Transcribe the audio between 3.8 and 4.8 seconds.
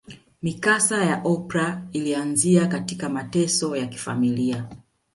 kifamilia